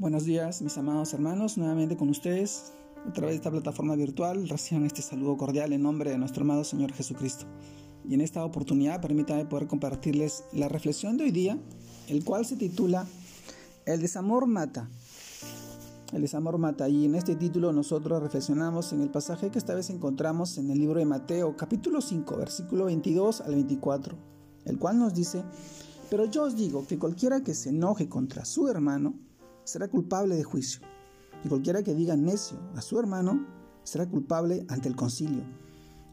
Buenos 0.00 0.24
días, 0.24 0.60
mis 0.60 0.76
amados 0.76 1.14
hermanos, 1.14 1.56
nuevamente 1.56 1.96
con 1.96 2.08
ustedes 2.08 2.72
a 3.08 3.12
través 3.12 3.34
de 3.34 3.36
esta 3.36 3.52
plataforma 3.52 3.94
virtual. 3.94 4.48
Reciban 4.48 4.84
este 4.84 5.02
saludo 5.02 5.36
cordial 5.36 5.72
en 5.72 5.82
nombre 5.82 6.10
de 6.10 6.18
nuestro 6.18 6.42
amado 6.42 6.64
Señor 6.64 6.92
Jesucristo. 6.92 7.46
Y 8.04 8.14
en 8.14 8.20
esta 8.20 8.44
oportunidad, 8.44 9.00
permítame 9.00 9.44
poder 9.44 9.68
compartirles 9.68 10.42
la 10.52 10.68
reflexión 10.68 11.16
de 11.16 11.24
hoy 11.24 11.30
día, 11.30 11.58
el 12.08 12.24
cual 12.24 12.44
se 12.44 12.56
titula 12.56 13.06
El 13.86 14.00
desamor 14.00 14.48
mata. 14.48 14.90
El 16.12 16.22
desamor 16.22 16.58
mata. 16.58 16.88
Y 16.88 17.04
en 17.04 17.14
este 17.14 17.36
título 17.36 17.72
nosotros 17.72 18.20
reflexionamos 18.20 18.92
en 18.92 19.00
el 19.00 19.10
pasaje 19.10 19.52
que 19.52 19.58
esta 19.58 19.76
vez 19.76 19.90
encontramos 19.90 20.58
en 20.58 20.72
el 20.72 20.80
libro 20.80 20.98
de 20.98 21.06
Mateo, 21.06 21.56
capítulo 21.56 22.00
5, 22.00 22.36
versículo 22.36 22.86
22 22.86 23.42
al 23.42 23.54
24, 23.54 24.16
el 24.64 24.76
cual 24.76 24.98
nos 24.98 25.14
dice, 25.14 25.44
pero 26.10 26.24
yo 26.24 26.42
os 26.42 26.56
digo 26.56 26.84
que 26.84 26.98
cualquiera 26.98 27.44
que 27.44 27.54
se 27.54 27.68
enoje 27.68 28.08
contra 28.08 28.44
su 28.44 28.66
hermano, 28.66 29.14
será 29.64 29.88
culpable 29.88 30.36
de 30.36 30.44
juicio. 30.44 30.80
Y 31.44 31.48
cualquiera 31.48 31.82
que 31.82 31.94
diga 31.94 32.16
necio 32.16 32.58
a 32.74 32.80
su 32.80 32.98
hermano 32.98 33.46
será 33.82 34.08
culpable 34.08 34.64
ante 34.68 34.88
el 34.88 34.96
concilio. 34.96 35.44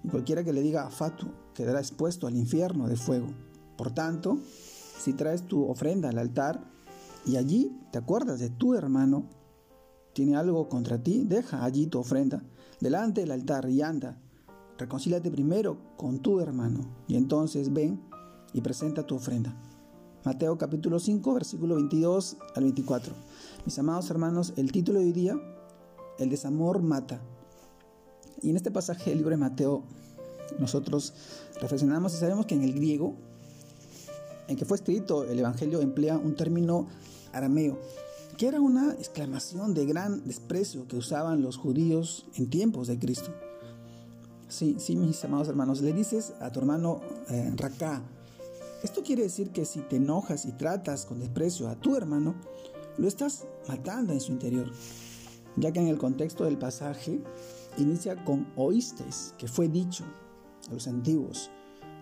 Y 0.04 0.10
cualquiera 0.10 0.44
que 0.44 0.54
le 0.54 0.62
diga 0.62 0.90
fatuo 0.90 1.32
quedará 1.54 1.80
expuesto 1.80 2.28
al 2.28 2.36
infierno 2.36 2.88
de 2.88 2.96
fuego. 2.96 3.28
Por 3.78 3.94
tanto, 3.94 4.40
si 5.00 5.14
traes 5.14 5.48
tu 5.48 5.66
ofrenda 5.66 6.10
al 6.10 6.18
altar 6.18 6.64
y 7.26 7.38
allí 7.38 7.78
te 7.92 7.98
acuerdas 7.98 8.40
de 8.40 8.50
tu 8.50 8.74
hermano, 8.76 9.30
tiene 10.14 10.36
algo 10.36 10.68
contra 10.68 11.02
ti, 11.02 11.24
deja 11.26 11.64
allí 11.64 11.88
tu 11.88 12.00
ofrenda 12.00 12.44
delante 12.80 13.22
del 13.22 13.32
altar 13.32 13.70
y 13.70 13.82
anda. 13.82 14.18
Reconcílate 14.78 15.32
primero 15.32 15.96
con 15.98 16.20
tu 16.20 16.40
hermano 16.40 16.82
y 17.08 17.16
entonces 17.16 17.72
ven 17.72 18.02
y 18.54 18.62
presenta 18.62 19.06
tu 19.06 19.16
ofrenda. 19.16 19.56
Mateo 20.24 20.56
capítulo 20.56 21.00
5, 21.00 21.34
versículo 21.34 21.76
22 21.76 22.38
al 22.54 22.64
24. 22.64 23.12
Mis 23.66 23.80
amados 23.80 24.08
hermanos, 24.12 24.54
el 24.56 24.72
título 24.72 25.00
de 25.00 25.06
hoy 25.06 25.14
día, 25.14 25.36
El 26.20 26.30
desamor 26.30 26.84
mata. 26.84 27.20
Y 28.44 28.52
en 28.52 28.56
este 28.56 28.70
pasaje 28.70 29.10
del 29.10 29.18
libro 29.18 29.32
de 29.32 29.38
Mateo, 29.38 29.82
nosotros 30.60 31.14
reflexionamos 31.60 32.14
y 32.14 32.18
sabemos 32.18 32.46
que 32.46 32.54
en 32.54 32.62
el 32.62 32.74
griego, 32.74 33.16
en 34.48 34.58
que 34.58 34.66
fue 34.66 34.78
escrito 34.78 35.24
el 35.24 35.40
Evangelio, 35.40 35.82
emplea 35.82 36.20
un 36.20 36.36
término 36.36 36.88
arameo, 37.34 37.80
que 38.38 38.46
era 38.46 38.62
una 38.62 38.94
exclamación 38.94 39.74
de 39.74 39.88
gran 39.88 40.24
desprecio 40.28 40.88
que 40.88 40.98
usaban 40.98 41.42
los 41.42 41.58
judíos 41.58 42.28
en 42.36 42.48
tiempos 42.48 42.88
de 42.88 43.00
Cristo. 43.00 43.32
Sí, 44.50 44.76
sí, 44.78 44.96
mis 44.96 45.24
amados 45.26 45.48
hermanos, 45.48 45.82
le 45.82 45.94
dices 45.94 46.34
a 46.42 46.52
tu 46.52 46.60
hermano 46.60 47.02
eh, 47.28 47.52
Raká. 47.56 48.04
Esto 48.84 49.04
quiere 49.04 49.24
decir 49.24 49.52
que 49.52 49.66
si 49.66 49.82
te 49.82 49.98
enojas 49.98 50.46
y 50.46 50.54
tratas 50.54 51.06
con 51.06 51.20
desprecio 51.20 51.70
a 51.70 51.76
tu 51.76 51.96
hermano, 51.96 52.34
lo 52.98 53.08
estás 53.08 53.46
matando 53.68 54.12
en 54.12 54.20
su 54.20 54.32
interior, 54.32 54.72
ya 55.56 55.72
que 55.72 55.80
en 55.80 55.88
el 55.88 56.00
contexto 56.00 56.46
del 56.46 56.58
pasaje 56.58 57.22
inicia 57.78 58.24
con 58.24 58.52
oístes, 58.56 59.36
que 59.38 59.48
fue 59.48 59.68
dicho 59.68 60.04
a 60.70 60.74
los 60.74 60.88
antiguos, 60.88 61.52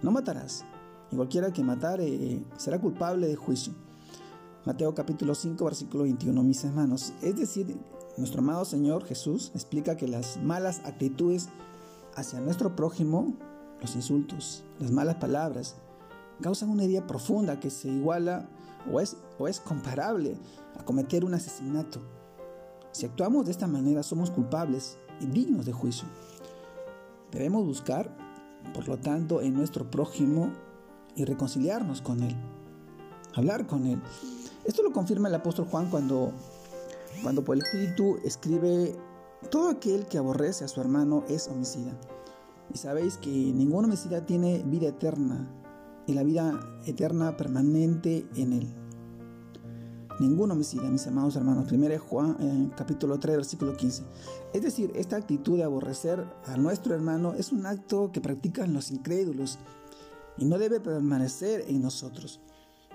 no 0.02 0.12
matarás, 0.12 0.64
y 1.12 1.18
cualquiera 1.18 1.52
que 1.52 1.64
matare 1.64 2.08
eh, 2.08 2.44
será 2.58 2.80
culpable 2.80 3.28
de 3.28 3.36
juicio. 3.36 3.74
Mateo 4.66 4.94
capítulo 4.94 5.36
5, 5.36 5.66
versículo 5.66 6.04
21, 6.04 6.44
mis 6.44 6.64
hermanos. 6.64 7.14
Es 7.22 7.36
decir, 7.36 7.78
nuestro 8.18 8.40
amado 8.40 8.64
Señor 8.64 9.04
Jesús 9.06 9.52
explica 9.54 9.98
que 9.98 10.08
las 10.08 10.38
malas 10.42 10.80
actitudes 10.86 11.50
hacia 12.16 12.40
nuestro 12.40 12.76
prójimo, 12.76 13.36
los 13.82 13.96
insultos, 13.96 14.64
las 14.80 14.92
malas 14.92 15.16
palabras, 15.16 15.76
causan 16.42 16.70
una 16.70 16.84
herida 16.84 17.06
profunda 17.06 17.60
que 17.60 17.70
se 17.70 17.90
iguala 17.90 18.50
o 18.92 19.00
es, 19.00 19.18
o 19.38 19.48
es 19.48 19.60
comparable 19.60 20.38
a 20.78 20.84
cometer 20.84 21.26
un 21.26 21.34
asesinato. 21.34 22.02
Si 22.92 23.06
actuamos 23.06 23.46
de 23.46 23.52
esta 23.52 23.68
manera 23.68 24.04
somos 24.04 24.32
culpables 24.32 24.98
y 25.20 25.26
dignos 25.26 25.66
de 25.66 25.74
juicio. 25.74 26.08
Debemos 27.32 27.66
buscar, 27.66 28.16
por 28.74 28.88
lo 28.88 28.98
tanto, 28.98 29.42
en 29.42 29.54
nuestro 29.54 29.90
prójimo 29.90 30.52
y 31.16 31.26
reconciliarnos 31.26 32.02
con 32.02 32.24
él, 32.24 32.36
hablar 33.36 33.68
con 33.68 33.86
él. 33.86 34.02
Esto 34.64 34.82
lo 34.84 34.92
confirma 34.92 35.28
el 35.28 35.36
apóstol 35.36 35.68
Juan 35.70 35.90
cuando, 35.90 36.32
cuando 37.22 37.44
por 37.44 37.56
el 37.56 37.64
Espíritu 37.64 38.18
escribe, 38.24 38.96
todo 39.52 39.70
aquel 39.70 40.08
que 40.08 40.18
aborrece 40.18 40.66
a 40.66 40.68
su 40.68 40.82
hermano 40.82 41.24
es 41.28 41.48
homicida. 41.48 41.92
Y 42.74 42.78
sabéis 42.78 43.18
que 43.18 43.30
ningún 43.30 43.86
homicida 43.86 44.26
tiene 44.26 44.64
vida 44.66 44.90
eterna 44.90 45.48
y 46.10 46.14
la 46.14 46.24
vida 46.24 46.60
eterna 46.86 47.38
permanente 47.38 48.28
en 48.36 48.54
él. 48.54 48.68
Ningún 50.20 50.50
homicida, 50.50 50.90
mis 50.90 51.06
amados 51.06 51.36
hermanos. 51.36 51.72
1 51.72 52.00
Juan 52.00 52.36
eh, 52.40 52.70
capítulo 52.76 53.20
3 53.20 53.36
versículo 53.36 53.78
15. 53.78 54.04
Es 54.54 54.62
decir, 54.64 54.92
esta 54.96 55.18
actitud 55.18 55.58
de 55.58 55.64
aborrecer 55.64 56.26
a 56.48 56.58
nuestro 56.58 56.96
hermano 56.96 57.34
es 57.36 57.52
un 57.52 57.68
acto 57.68 58.12
que 58.12 58.22
practican 58.22 58.74
los 58.74 58.90
incrédulos 58.90 59.60
y 60.38 60.46
no 60.46 60.58
debe 60.58 60.80
permanecer 60.80 61.66
en 61.68 61.84
nosotros. 61.84 62.42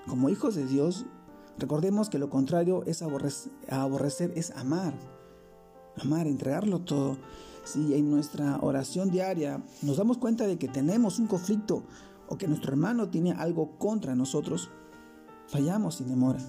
Como 0.09 0.29
hijos 0.29 0.57
de 0.57 0.67
Dios, 0.67 1.07
recordemos 1.57 2.11
que 2.11 2.19
lo 2.19 2.29
contrario 2.29 2.83
es 2.85 3.01
aborrecer, 3.01 3.53
aborrecer 3.71 4.33
es 4.35 4.51
amar. 4.51 4.93
Amar, 6.03 6.27
entregarlo 6.27 6.81
todo. 6.81 7.17
Si 7.63 7.95
en 7.95 8.11
nuestra 8.11 8.59
oración 8.61 9.11
diaria 9.11 9.63
nos 9.83 9.99
damos 9.99 10.19
cuenta 10.19 10.49
de 10.49 10.59
que 10.59 10.67
tenemos 10.67 11.21
un 11.21 11.29
conflicto 11.29 11.85
o 12.29 12.37
que 12.37 12.49
nuestro 12.49 12.73
hermano 12.73 13.09
tiene 13.09 13.33
algo 13.33 13.79
contra 13.79 14.15
nosotros, 14.15 14.71
fallamos 15.47 15.97
sin 15.97 16.09
demora, 16.09 16.41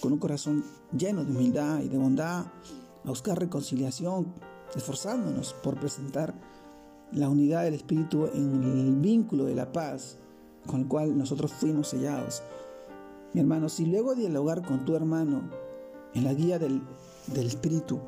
con 0.00 0.12
un 0.12 0.18
corazón 0.18 0.64
lleno 0.96 1.24
de 1.24 1.32
humildad 1.32 1.80
y 1.80 1.88
de 1.88 1.98
bondad, 1.98 2.46
a 3.04 3.08
buscar 3.08 3.38
reconciliación, 3.38 4.32
esforzándonos 4.74 5.54
por 5.54 5.78
presentar 5.78 6.34
la 7.12 7.28
unidad 7.28 7.64
del 7.64 7.74
Espíritu 7.74 8.28
en 8.32 8.64
el 8.64 8.96
vínculo 8.96 9.44
de 9.44 9.54
la 9.54 9.72
paz 9.72 10.18
con 10.66 10.80
el 10.80 10.88
cual 10.88 11.16
nosotros 11.16 11.52
fuimos 11.52 11.88
sellados. 11.88 12.42
Mi 13.32 13.40
hermano, 13.40 13.68
si 13.68 13.86
luego 13.86 14.14
de 14.14 14.22
dialogar 14.22 14.62
con 14.64 14.84
tu 14.84 14.94
hermano 14.94 15.42
en 16.14 16.24
la 16.24 16.32
guía 16.32 16.58
del, 16.58 16.82
del 17.26 17.46
Espíritu 17.46 18.00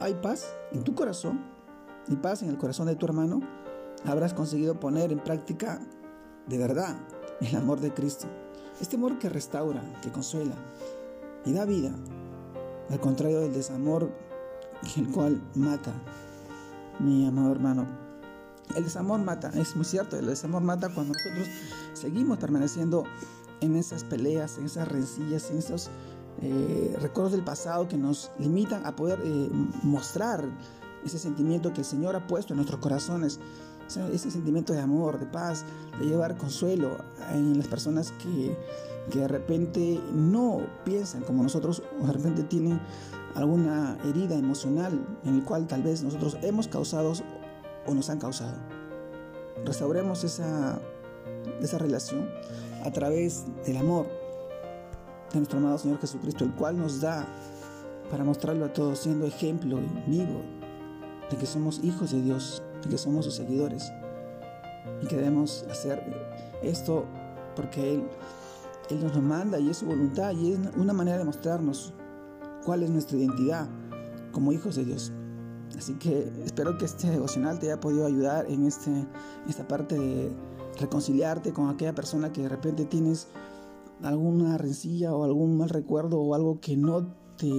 hay 0.00 0.14
paz 0.14 0.46
en 0.72 0.82
tu 0.82 0.94
corazón 0.94 1.40
y 2.08 2.16
paz 2.16 2.42
en 2.42 2.48
el 2.48 2.58
corazón 2.58 2.86
de 2.86 2.96
tu 2.96 3.06
hermano, 3.06 3.40
habrás 4.04 4.34
conseguido 4.34 4.80
poner 4.80 5.12
en 5.12 5.20
práctica 5.20 5.80
de 6.46 6.58
verdad 6.58 6.96
el 7.40 7.56
amor 7.56 7.80
de 7.80 7.92
Cristo. 7.92 8.26
Este 8.80 8.96
amor 8.96 9.18
que 9.18 9.28
restaura, 9.28 9.82
que 10.02 10.10
consuela 10.10 10.54
y 11.44 11.52
da 11.52 11.64
vida, 11.64 11.92
al 12.90 13.00
contrario 13.00 13.40
del 13.40 13.52
desamor 13.52 14.10
el 14.96 15.08
cual 15.10 15.40
mata, 15.54 15.92
mi 16.98 17.26
amado 17.26 17.52
hermano. 17.52 17.86
El 18.76 18.84
desamor 18.84 19.20
mata, 19.20 19.50
es 19.54 19.76
muy 19.76 19.84
cierto, 19.84 20.16
el 20.16 20.26
desamor 20.26 20.62
mata 20.62 20.88
cuando 20.88 21.14
nosotros 21.14 21.48
seguimos 21.92 22.38
permaneciendo 22.38 23.04
en 23.60 23.76
esas 23.76 24.02
peleas, 24.04 24.58
en 24.58 24.66
esas 24.66 24.88
rencillas, 24.88 25.50
en 25.50 25.58
esos 25.58 25.90
eh, 26.40 26.96
recuerdos 27.00 27.32
del 27.32 27.44
pasado 27.44 27.86
que 27.86 27.96
nos 27.96 28.30
limitan 28.38 28.84
a 28.86 28.96
poder 28.96 29.20
eh, 29.24 29.48
mostrar 29.82 30.44
ese 31.04 31.18
sentimiento 31.18 31.72
que 31.72 31.80
el 31.80 31.84
Señor 31.84 32.16
ha 32.16 32.26
puesto 32.26 32.52
en 32.52 32.56
nuestros 32.56 32.80
corazones 32.80 33.40
ese 33.96 34.30
sentimiento 34.30 34.72
de 34.72 34.80
amor, 34.80 35.18
de 35.18 35.26
paz, 35.26 35.64
de 35.98 36.06
llevar 36.06 36.36
consuelo 36.36 36.98
en 37.32 37.56
las 37.58 37.68
personas 37.68 38.12
que, 38.22 38.56
de 39.12 39.26
repente 39.26 40.00
no 40.14 40.60
piensan 40.84 41.22
como 41.22 41.42
nosotros 41.42 41.82
o 42.00 42.06
de 42.06 42.12
repente 42.12 42.44
tienen 42.44 42.80
alguna 43.34 43.98
herida 44.04 44.36
emocional 44.36 44.92
en 45.24 45.34
el 45.34 45.42
cual 45.42 45.66
tal 45.66 45.82
vez 45.82 46.04
nosotros 46.04 46.36
hemos 46.42 46.68
causado 46.68 47.12
o 47.84 47.94
nos 47.94 48.08
han 48.10 48.20
causado. 48.20 48.54
Restauremos 49.64 50.22
esa, 50.22 50.78
esa 51.60 51.78
relación 51.78 52.28
a 52.84 52.92
través 52.92 53.44
del 53.66 53.78
amor 53.78 54.06
de 55.32 55.38
nuestro 55.38 55.58
amado 55.58 55.78
Señor 55.78 55.98
Jesucristo, 55.98 56.44
el 56.44 56.54
cual 56.54 56.78
nos 56.78 57.00
da 57.00 57.26
para 58.08 58.24
mostrarlo 58.24 58.66
a 58.66 58.72
todos, 58.72 59.00
siendo 59.00 59.26
ejemplo 59.26 59.80
vivo 60.06 60.42
de 61.30 61.36
que 61.36 61.46
somos 61.46 61.82
hijos 61.82 62.12
de 62.12 62.20
Dios, 62.20 62.62
que 62.88 62.98
somos 62.98 63.24
sus 63.24 63.34
seguidores 63.34 63.92
y 65.02 65.06
que 65.06 65.16
debemos 65.16 65.64
hacer 65.70 66.02
esto 66.62 67.04
porque 67.54 67.94
Él, 67.94 68.04
Él 68.90 69.02
nos 69.02 69.14
lo 69.14 69.22
manda 69.22 69.58
y 69.58 69.70
es 69.70 69.78
su 69.78 69.86
voluntad 69.86 70.32
y 70.32 70.52
es 70.52 70.58
una 70.76 70.92
manera 70.92 71.18
de 71.18 71.24
mostrarnos 71.24 71.92
cuál 72.64 72.82
es 72.82 72.90
nuestra 72.90 73.18
identidad 73.18 73.68
como 74.32 74.52
hijos 74.52 74.76
de 74.76 74.84
Dios. 74.84 75.12
Así 75.76 75.94
que 75.94 76.30
espero 76.44 76.76
que 76.78 76.84
este 76.84 77.10
devocional 77.10 77.58
te 77.58 77.66
haya 77.66 77.80
podido 77.80 78.06
ayudar 78.06 78.46
en 78.50 78.66
este, 78.66 79.06
esta 79.48 79.66
parte 79.66 79.98
de 79.98 80.32
reconciliarte 80.78 81.52
con 81.52 81.68
aquella 81.70 81.94
persona 81.94 82.32
que 82.32 82.42
de 82.42 82.48
repente 82.48 82.84
tienes 82.84 83.28
alguna 84.02 84.58
rencilla 84.58 85.14
o 85.14 85.24
algún 85.24 85.56
mal 85.56 85.68
recuerdo 85.68 86.20
o 86.20 86.34
algo 86.34 86.60
que 86.60 86.76
no 86.76 87.06
te 87.36 87.50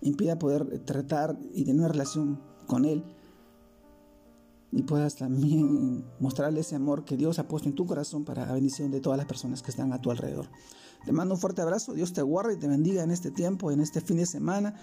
impida 0.00 0.38
poder 0.38 0.80
tratar 0.80 1.38
y 1.52 1.64
tener 1.64 1.80
una 1.80 1.88
relación 1.88 2.40
con 2.66 2.84
él 2.84 3.04
y 4.70 4.82
puedas 4.82 5.16
también 5.16 6.04
mostrarle 6.20 6.60
ese 6.60 6.76
amor 6.76 7.04
que 7.04 7.16
Dios 7.16 7.38
ha 7.38 7.48
puesto 7.48 7.68
en 7.68 7.74
tu 7.74 7.86
corazón 7.86 8.24
para 8.24 8.46
la 8.46 8.52
bendición 8.52 8.90
de 8.90 9.00
todas 9.00 9.16
las 9.16 9.26
personas 9.26 9.62
que 9.62 9.70
están 9.70 9.92
a 9.92 10.00
tu 10.00 10.10
alrededor. 10.10 10.48
Te 11.04 11.12
mando 11.12 11.34
un 11.34 11.40
fuerte 11.40 11.62
abrazo, 11.62 11.94
Dios 11.94 12.12
te 12.12 12.22
guarde 12.22 12.54
y 12.54 12.58
te 12.58 12.68
bendiga 12.68 13.02
en 13.02 13.10
este 13.10 13.30
tiempo, 13.30 13.70
en 13.70 13.80
este 13.80 14.00
fin 14.00 14.18
de 14.18 14.26
semana 14.26 14.74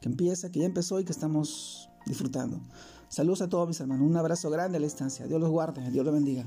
que 0.00 0.08
empieza, 0.08 0.50
que 0.50 0.60
ya 0.60 0.66
empezó 0.66 1.00
y 1.00 1.04
que 1.04 1.12
estamos 1.12 1.90
disfrutando. 2.06 2.60
Saludos 3.08 3.42
a 3.42 3.48
todos 3.48 3.68
mis 3.68 3.80
hermanos, 3.80 4.06
un 4.08 4.16
abrazo 4.16 4.50
grande 4.50 4.78
a 4.78 4.80
la 4.80 4.86
distancia, 4.86 5.26
Dios 5.26 5.40
los 5.40 5.50
guarde, 5.50 5.90
Dios 5.90 6.04
los 6.04 6.14
bendiga. 6.14 6.44